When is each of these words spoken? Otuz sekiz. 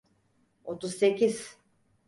Otuz 0.63 0.95
sekiz. 0.97 1.57